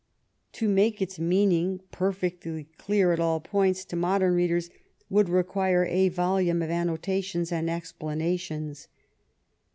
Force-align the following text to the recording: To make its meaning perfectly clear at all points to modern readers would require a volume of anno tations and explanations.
To 0.53 0.67
make 0.67 0.99
its 0.99 1.19
meaning 1.19 1.79
perfectly 1.91 2.63
clear 2.79 3.13
at 3.13 3.19
all 3.19 3.39
points 3.39 3.85
to 3.85 3.95
modern 3.95 4.33
readers 4.33 4.71
would 5.11 5.29
require 5.29 5.85
a 5.85 6.09
volume 6.09 6.63
of 6.63 6.71
anno 6.71 6.97
tations 6.97 7.51
and 7.51 7.69
explanations. 7.69 8.87